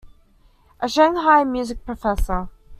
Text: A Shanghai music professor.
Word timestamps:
A 0.79 0.87
Shanghai 0.89 1.43
music 1.43 1.85
professor. 1.85 2.49